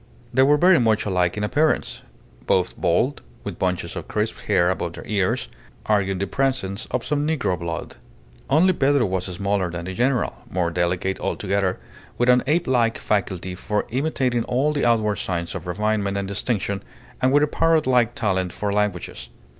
[0.33, 2.01] They were very much alike in appearance,
[2.47, 5.47] both bald, with bunches of crisp hair above their ears,
[5.85, 7.97] arguing the presence of some negro blood.
[8.49, 11.79] Only Pedro was smaller than the general, more delicate altogether,
[12.17, 16.81] with an ape like faculty for imitating all the outward signs of refinement and distinction,
[17.21, 19.29] and with a parrot like talent for languages.